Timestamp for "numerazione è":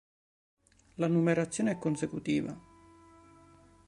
1.07-1.77